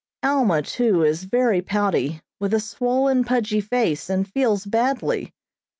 Alma, 0.23 0.63
too, 0.63 1.03
is 1.03 1.25
very 1.25 1.61
pouty, 1.61 2.21
with 2.39 2.55
a 2.55 2.59
swollen, 2.59 3.23
pudgy 3.23 3.61
face, 3.61 4.09
and 4.09 4.27
feels 4.27 4.65
badly. 4.65 5.31